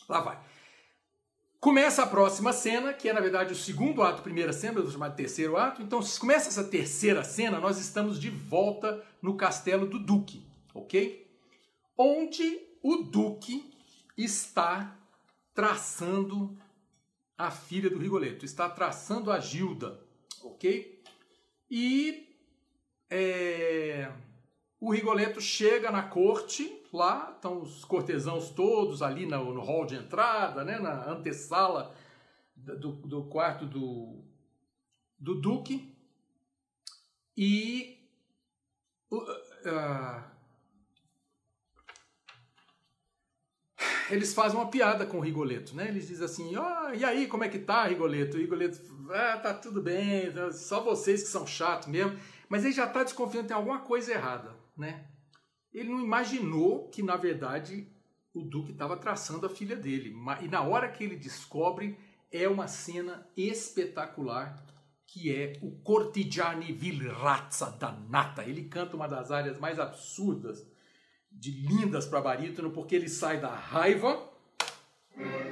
[0.08, 0.38] lá vai.
[1.62, 5.58] Começa a próxima cena, que é na verdade o segundo ato, primeira cena, de terceiro
[5.58, 5.84] ato.
[5.84, 10.44] Então, começa essa terceira cena, nós estamos de volta no castelo do Duque,
[10.74, 11.32] ok?
[11.96, 13.72] Onde o Duque
[14.18, 14.98] está
[15.54, 16.58] traçando
[17.38, 20.02] a filha do Rigoletto, está traçando a Gilda,
[20.44, 21.00] ok?
[21.70, 22.28] E
[23.08, 24.12] é,
[24.80, 29.96] o Rigoletto chega na corte lá, estão os cortesãos todos ali no, no hall de
[29.96, 31.94] entrada, né, na antessala
[32.56, 34.24] do, do quarto do,
[35.18, 35.96] do Duque.
[37.36, 37.98] E
[39.10, 40.24] uh, uh,
[44.10, 45.88] eles fazem uma piada com o Rigoleto, né?
[45.88, 48.36] Eles dizem assim, oh, e aí, como é que tá, Rigoleto?
[48.36, 52.20] O Rigoleto, ah, tá tudo bem, só vocês que são chatos mesmo.
[52.50, 55.06] Mas ele já está desconfiando tem alguma coisa errada, né?
[55.74, 57.88] Ele não imaginou que, na verdade,
[58.34, 60.14] o Duque estava traçando a filha dele.
[60.42, 61.98] E na hora que ele descobre,
[62.32, 64.64] é uma cena espetacular,
[65.08, 68.44] que é o Cortigiani Vilrazza da Nata.
[68.44, 70.66] Ele canta uma das áreas mais absurdas,
[71.32, 74.30] de lindas para barítono, porque ele sai da raiva.
[75.18, 75.52] É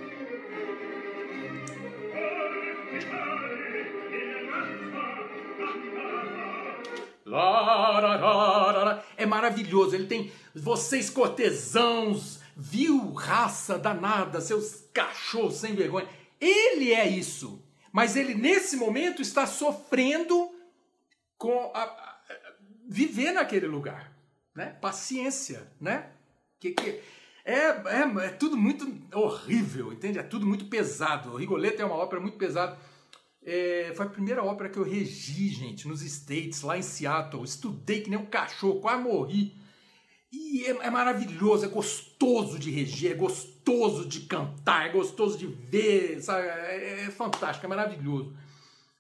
[9.40, 9.96] maravilhoso.
[9.96, 16.08] Ele tem vocês cortesãos, vil raça danada, seus cachorros sem vergonha.
[16.40, 17.64] Ele é isso.
[17.92, 20.52] Mas ele nesse momento está sofrendo
[21.38, 22.20] com a, a,
[22.88, 24.14] viver naquele lugar,
[24.54, 24.78] né?
[24.82, 26.12] Paciência, né?
[26.60, 27.02] Que, que
[27.46, 30.20] é, é, é tudo muito horrível, entende?
[30.20, 31.32] É tudo muito pesado.
[31.32, 32.78] O Rigoletto é uma ópera muito pesada.
[33.52, 37.44] É, foi a primeira ópera que eu regi, gente, nos States, lá em Seattle.
[37.44, 39.56] Estudei que nem um cachorro, quase morri.
[40.32, 45.48] E é, é maravilhoso, é gostoso de reger, é gostoso de cantar, é gostoso de
[45.48, 46.48] ver, sabe?
[46.48, 48.38] É, é fantástico, é maravilhoso.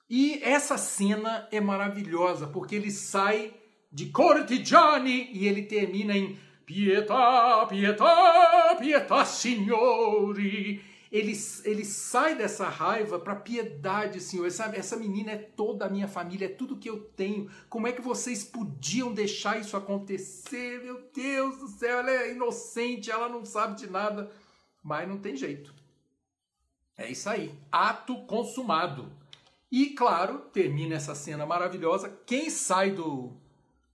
[0.09, 3.53] E essa cena é maravilhosa, porque ele sai
[3.91, 6.35] de Cortigiani e ele termina em
[6.65, 14.45] Pietà, pietà, pietà, signori ele, ele sai dessa raiva para piedade, Senhor.
[14.45, 17.49] Essa, essa menina é toda a minha família, é tudo que eu tenho.
[17.67, 20.83] Como é que vocês podiam deixar isso acontecer?
[20.83, 24.31] Meu Deus do céu, ela é inocente, ela não sabe de nada.
[24.83, 25.73] Mas não tem jeito.
[26.95, 27.57] É isso aí.
[27.71, 29.11] Ato consumado.
[29.71, 32.09] E, claro, termina essa cena maravilhosa.
[32.25, 33.33] Quem sai do,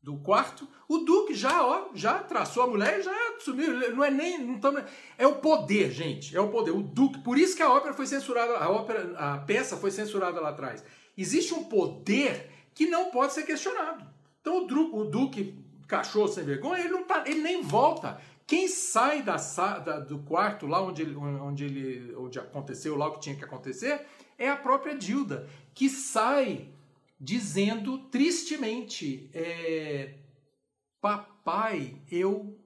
[0.05, 3.91] do quarto, o Duque já, ó, já traçou a mulher e já sumiu.
[3.95, 4.37] Não é nem.
[4.37, 4.79] Não tamo,
[5.17, 6.37] é o poder, gente.
[6.37, 6.69] É o poder.
[6.69, 7.19] O Duque.
[7.21, 10.83] Por isso que a ópera foi censurada, a, ópera, a peça foi censurada lá atrás.
[11.17, 14.05] Existe um poder que não pode ser questionado.
[14.39, 18.21] Então o, Dru, o Duque, cachorro sem vergonha, ele, não tá, ele nem volta.
[18.45, 23.13] Quem sai da, da, do quarto lá onde ele, onde ele onde aconteceu lá o
[23.13, 24.05] que tinha que acontecer
[24.37, 26.69] é a própria Dilda, que sai
[27.19, 30.15] dizendo tristemente: é,
[31.05, 32.59] Papai, eu.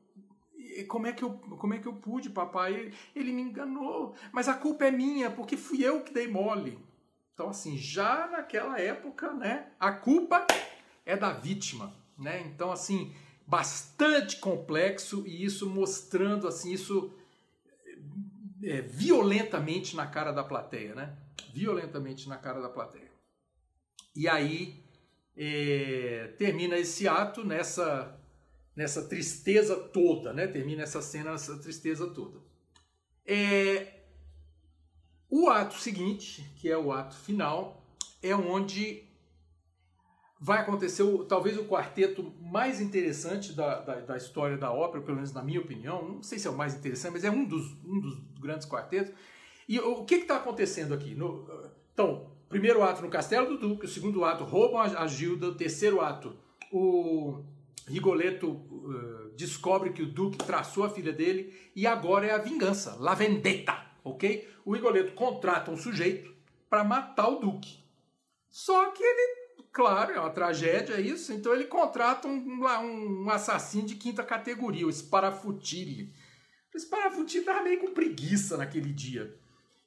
[0.88, 2.74] Como é, que eu, como é que eu pude, papai?
[2.74, 6.80] Ele, ele me enganou, mas a culpa é minha, porque fui eu que dei mole.
[7.34, 10.48] Então, assim, já naquela época, né, a culpa
[11.06, 12.42] é da vítima, né?
[12.42, 13.14] Então, assim,
[13.46, 17.14] bastante complexo e isso mostrando, assim, isso
[18.64, 21.18] é, violentamente na cara da plateia, né?
[21.54, 23.09] Violentamente na cara da plateia.
[24.20, 24.84] E aí
[25.38, 28.20] é, termina esse ato nessa
[28.76, 30.46] nessa tristeza toda, né?
[30.46, 32.38] Termina essa cena nessa tristeza toda.
[33.26, 34.02] É,
[35.30, 39.08] o ato seguinte, que é o ato final, é onde
[40.38, 45.16] vai acontecer o, talvez o quarteto mais interessante da, da, da, história da ópera, pelo
[45.16, 46.16] menos na minha opinião.
[46.16, 49.14] Não sei se é o mais interessante, mas é um dos, um dos grandes quartetos.
[49.68, 51.16] E o, que está acontecendo aqui?
[51.16, 51.48] No,
[51.94, 56.02] então, primeiro ato no Castelo do Duque, o segundo ato roubam a, Gilda, o terceiro
[56.02, 56.36] ato
[56.72, 57.44] o
[57.88, 62.96] Rigoletto uh, descobre que o Duque traçou a filha dele e agora é a vingança,
[63.00, 64.48] la vendetta, ok?
[64.64, 66.34] O Rigoletto contrata um sujeito
[66.70, 67.84] para matar o Duque.
[68.50, 69.36] Só que ele,
[69.72, 74.86] claro, é uma tragédia isso, então ele contrata um, um, um assassino de quinta categoria,
[74.86, 76.14] o Sparafutile.
[76.74, 79.36] O Sparafutile estava meio com preguiça naquele dia.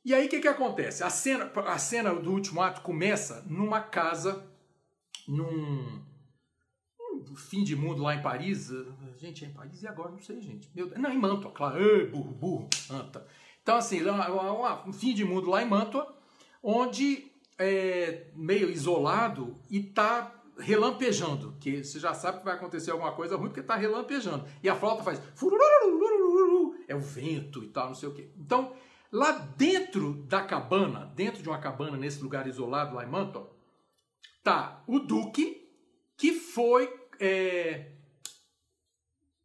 [0.04, 1.04] E aí o que, que acontece?
[1.04, 4.44] A cena, a cena do último ato começa numa casa,
[5.28, 6.02] num
[7.36, 8.70] fim de mundo lá em Paris.
[9.16, 10.10] Gente, é em Paris e agora?
[10.10, 10.68] Não sei, gente.
[10.74, 11.80] Meu, não, em Mantua, claro.
[11.80, 13.26] Ei, burro, burro, Anta.
[13.62, 14.00] Então, assim,
[14.86, 16.12] um fim de mundo lá em Mantua,
[16.62, 23.12] onde é meio isolado e tá relampejando, que você já sabe que vai acontecer alguma
[23.12, 24.44] coisa ruim porque tá relampejando.
[24.62, 25.22] E a flauta faz
[26.88, 28.30] é o vento e tal, não sei o quê.
[28.36, 28.72] Então,
[29.12, 33.54] lá dentro da cabana, dentro de uma cabana nesse lugar isolado lá em Mantua,
[34.42, 35.70] tá o duque
[36.16, 37.92] que foi é,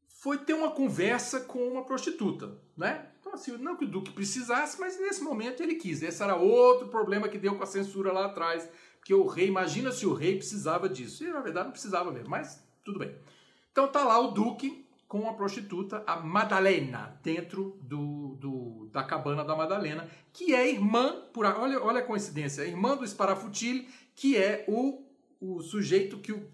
[0.07, 3.09] foi ter uma conversa com uma prostituta, né?
[3.19, 6.01] Então, assim, não que o Duque precisasse, mas nesse momento ele quis.
[6.01, 9.91] Esse era outro problema que deu com a censura lá atrás, porque o rei, imagina
[9.91, 11.23] se o rei precisava disso.
[11.23, 13.15] E na verdade não precisava mesmo, mas tudo bem.
[13.71, 19.43] Então tá lá o Duque com a prostituta, a Madalena, dentro do, do, da cabana
[19.43, 24.35] da Madalena, que é irmã, por, olha, olha a coincidência, é irmã do Sparafutile, que
[24.35, 25.05] é o,
[25.39, 26.51] o sujeito que o,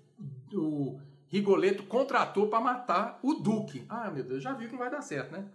[0.54, 3.86] o Rigoletto contratou para matar o Duque.
[3.90, 5.46] Ah, meu Deus, já vi que não vai dar certo, né?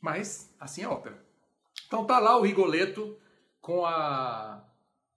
[0.00, 1.20] Mas assim é ópera.
[1.88, 3.16] Então tá lá o Rigoletto
[3.60, 4.62] com a,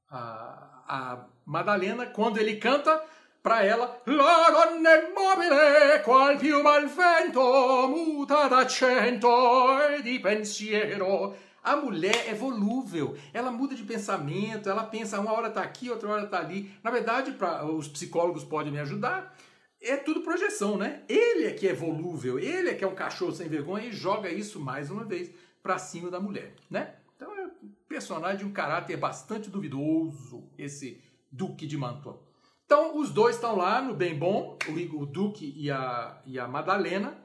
[0.09, 3.05] a, a Madalena quando ele canta
[3.41, 11.35] para ela La donna è mobile qual fiume al vento muta d'accento e di pensiero
[11.61, 16.09] a mulher é volúvel, ela muda de pensamento, ela pensa uma hora tá aqui, outra
[16.09, 16.71] hora tá ali.
[16.81, 19.35] Na verdade, pra, os psicólogos podem me ajudar
[19.81, 21.03] é tudo projeção, né?
[21.07, 24.29] Ele é que é volúvel, ele é que é um cachorro sem vergonha e joga
[24.29, 25.31] isso mais uma vez
[25.63, 26.95] para cima da mulher, né?
[27.15, 32.21] Então é um personagem de um caráter bastante duvidoso, esse Duque de Mantua.
[32.69, 34.55] Então os dois estão lá no bem bom,
[34.93, 37.17] o Duque e a, e a Madalena,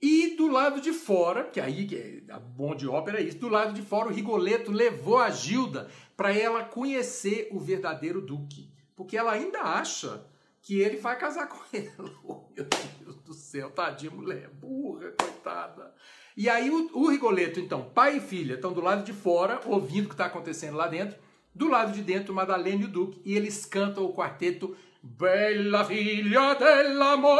[0.00, 3.48] e do lado de fora, que aí que é bom de ópera é isso, do
[3.48, 9.16] lado de fora o Rigoletto levou a Gilda para ela conhecer o verdadeiro Duque, porque
[9.16, 10.24] ela ainda acha
[10.62, 12.12] que ele vai casar com ela.
[12.22, 12.64] Oh, meu
[13.00, 15.92] Deus do céu, tadinha mulher, burra, coitada.
[16.36, 20.04] E aí o, o Rigoletto, então, pai e filha, estão do lado de fora, ouvindo
[20.04, 21.18] o que está acontecendo lá dentro.
[21.54, 26.54] Do lado de dentro, Madalena e o Duque, e eles cantam o quarteto Bella figlia
[26.54, 27.36] dell'amore,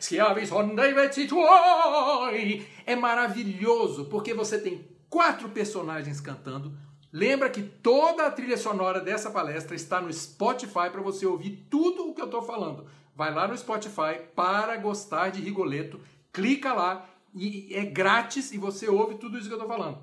[0.00, 2.66] schiavi son dei vezzi tuoi.
[2.86, 6.72] É maravilhoso, porque você tem quatro personagens cantando,
[7.12, 12.08] Lembra que toda a trilha sonora dessa palestra está no Spotify para você ouvir tudo
[12.08, 12.86] o que eu estou falando.
[13.14, 16.00] Vai lá no Spotify para gostar de Rigoletto,
[16.32, 19.98] clica lá e é grátis e você ouve tudo isso que eu estou falando.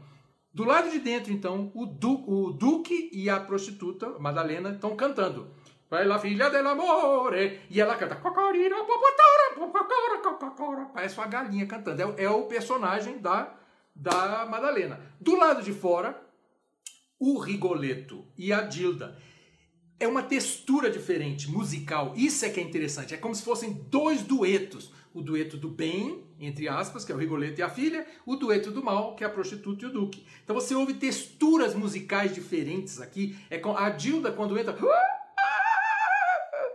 [0.52, 5.52] Do lado de dentro, então, o, du o Duque e a prostituta, Madalena, estão cantando.
[5.90, 7.62] Vai lá, filha dell'amore.
[7.70, 8.16] E ela canta.
[10.94, 12.02] Parece uma galinha cantando.
[12.02, 13.56] É, é o personagem da,
[13.96, 15.00] da Madalena.
[15.20, 16.20] Do lado de fora,
[17.20, 19.18] o Rigoletto e a Dilda.
[20.00, 22.14] é uma textura diferente, musical.
[22.16, 23.14] Isso é que é interessante.
[23.14, 24.94] É como se fossem dois duetos.
[25.14, 28.70] O dueto do bem, entre aspas, que é o Rigoletto e a filha, o dueto
[28.72, 30.24] do mal, que é a prostituta e o duque.
[30.44, 33.36] Então você ouve texturas musicais diferentes aqui.
[33.50, 34.74] É com a Dilda quando entra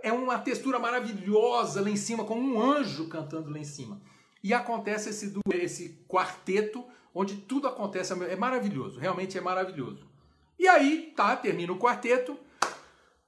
[0.05, 3.99] é uma textura maravilhosa lá em cima, como um anjo cantando lá em cima.
[4.43, 10.07] E acontece esse, esse quarteto, onde tudo acontece, é maravilhoso, realmente é maravilhoso.
[10.59, 12.39] E aí, tá, termina o quarteto,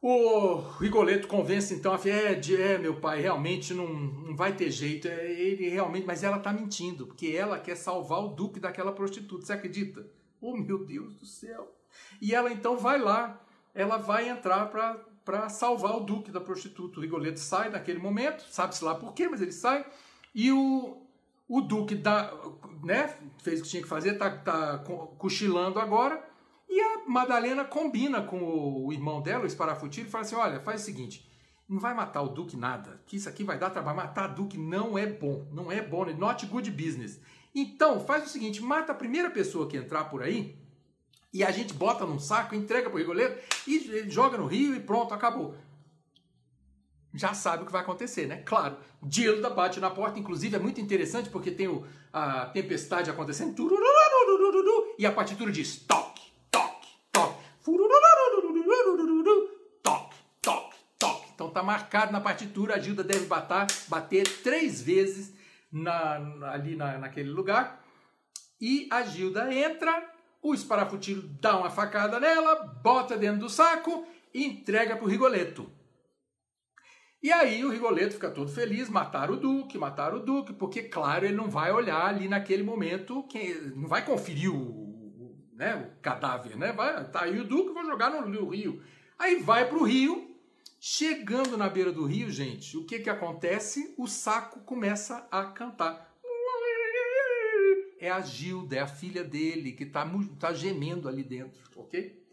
[0.01, 4.71] o Rigoletto convence então a filha, é, é, meu pai, realmente não, não vai ter
[4.71, 8.93] jeito, é, ele realmente, mas ela tá mentindo, porque ela quer salvar o duque daquela
[8.93, 10.07] prostituta, você acredita?
[10.41, 11.75] Oh meu Deus do céu!
[12.21, 13.41] E ela então vai lá,
[13.75, 14.67] ela vai entrar
[15.25, 16.99] para salvar o duque da prostituta.
[16.99, 19.85] O Rigoletto sai naquele momento, sabe-se lá por quê, mas ele sai,
[20.35, 21.03] e o,
[21.49, 22.33] o duque dá,
[22.83, 24.79] né, fez o que tinha que fazer, tá, tá
[25.19, 26.23] cochilando agora,
[26.69, 30.83] e a Madalena combina com o irmão dela, o Esparafutilho, e fala assim: olha, faz
[30.83, 31.27] o seguinte,
[31.69, 33.97] não vai matar o Duque nada, que isso aqui vai dar trabalho.
[33.97, 37.21] Matar Duque não é bom, não é bom, not good business.
[37.55, 40.57] Então, faz o seguinte, mata a primeira pessoa que entrar por aí,
[41.33, 45.15] e a gente bota num saco, entrega pro Rigoletto, e joga no rio e pronto,
[45.15, 45.55] acabou.
[47.15, 48.43] Já sabe o que vai acontecer, né?
[48.45, 53.55] Claro, Dilda bate na porta, inclusive é muito interessante porque tem o, a tempestade acontecendo,
[54.99, 56.16] e a partitura diz stop
[61.57, 61.61] toque.
[61.61, 65.33] Então tá marcado na partitura, a Gilda deve bater, bater três vezes
[65.73, 67.83] na, ali na, naquele lugar.
[68.61, 70.11] E a Gilda entra,
[70.43, 75.71] o esparafutilho dá uma facada nela, bota dentro do saco e entrega pro Rigoletto.
[77.23, 81.25] E aí o Rigoletto fica todo feliz, matar o Duque, matar o Duque, porque, claro,
[81.25, 83.27] ele não vai olhar ali naquele momento,
[83.75, 86.73] não vai conferir o, né, o cadáver, né?
[86.73, 88.83] Vai, tá aí o Duque, vou jogar no rio.
[89.19, 90.36] Aí vai para o rio,
[90.89, 93.93] chegando na beira do rio, gente, o que que acontece?
[93.99, 96.15] O saco começa a cantar.
[97.99, 100.09] É a Gilda, é a filha dele que tá,
[100.39, 102.25] tá gemendo ali dentro, ok?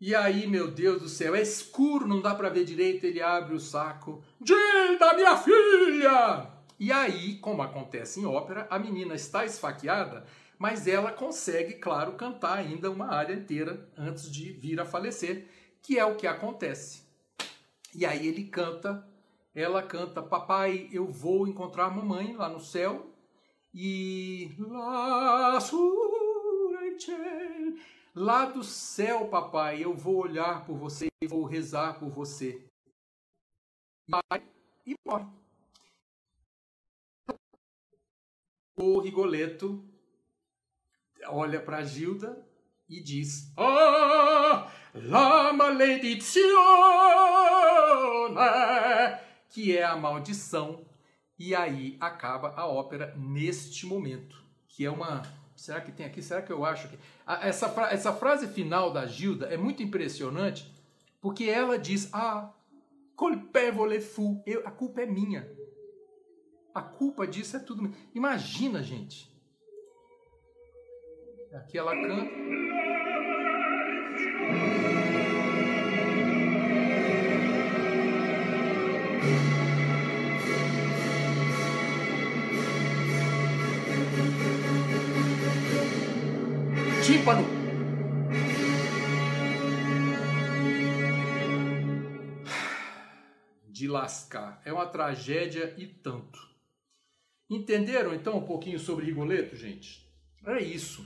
[0.00, 3.04] E aí, meu Deus do céu, é escuro, não dá para ver direito.
[3.04, 4.22] Ele abre o saco.
[4.40, 6.52] Gilda, minha filha!
[6.78, 10.24] E aí, como acontece em ópera, a menina está esfaqueada
[10.56, 15.48] mas ela consegue, claro, cantar ainda uma área inteira antes de vir a falecer,
[15.82, 17.02] que é o que acontece.
[17.94, 19.06] E aí ele canta,
[19.54, 23.12] ela canta, papai, eu vou encontrar a mamãe lá no céu,
[23.74, 24.50] e
[28.14, 32.66] lá do céu, papai, eu vou olhar por você e vou rezar por você.
[34.86, 35.26] E morre.
[38.76, 39.84] O Rigoletto
[41.26, 42.51] olha para Gilda
[42.92, 46.44] e diz: Ah, la maledizione!
[49.48, 50.84] Que é a maldição.
[51.38, 54.36] E aí acaba a ópera neste momento,
[54.68, 55.22] que é uma.
[55.56, 56.22] Será que tem aqui?
[56.22, 56.98] Será que eu acho que.
[57.40, 60.70] Essa, essa frase final da Gilda é muito impressionante,
[61.20, 62.52] porque ela diz: Ah,
[63.16, 65.50] colpevole fu, eu, a culpa é minha.
[66.74, 67.90] A culpa disso é tudo.
[68.14, 69.32] Imagina, gente
[71.54, 72.81] Aqui ela canta.
[87.04, 87.44] Tímpano.
[93.66, 94.62] De lascar.
[94.64, 96.38] É uma tragédia e tanto.
[97.50, 100.08] Entenderam então um pouquinho sobre Rigoletto, gente?
[100.46, 101.04] É isso.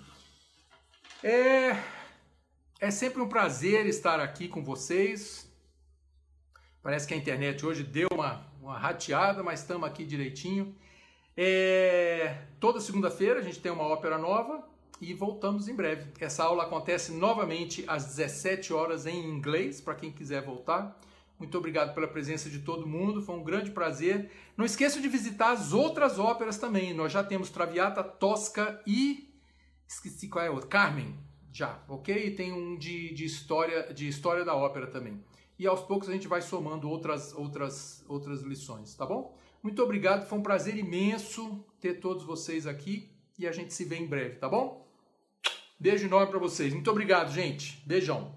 [1.23, 1.73] É,
[2.81, 5.51] é sempre um prazer estar aqui com vocês.
[6.83, 10.75] Parece que a internet hoje deu uma, uma rateada, mas estamos aqui direitinho.
[11.37, 14.67] É, toda segunda-feira a gente tem uma ópera nova
[15.01, 16.11] e voltamos em breve.
[16.21, 20.99] Essa aula acontece novamente às 17 horas em inglês, para quem quiser voltar.
[21.39, 24.31] Muito obrigado pela presença de todo mundo, foi um grande prazer.
[24.57, 26.95] Não esqueça de visitar as outras óperas também.
[26.95, 29.27] Nós já temos Traviata, Tosca e
[29.89, 30.69] Esqueci qual é o outro.
[30.69, 31.17] Carmen,
[31.57, 32.15] já, ok?
[32.15, 35.25] E tem um de, de, história, de história da ópera também.
[35.59, 39.35] E aos poucos a gente vai somando outras, outras, outras lições, tá bom?
[39.63, 43.97] Muito obrigado, foi um prazer imenso ter todos vocês aqui e a gente se vê
[43.97, 44.87] em breve, tá bom?
[45.81, 46.75] Beijo enorme para vocês.
[46.75, 47.83] Muito obrigado, gente.
[47.87, 48.35] Beijão.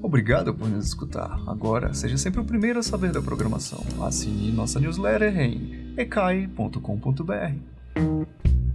[0.00, 1.40] Obrigado por nos escutar.
[1.48, 3.84] Agora, seja sempre o primeiro a saber da programação.
[4.00, 8.65] Assine nossa newsletter em ecai.com.br.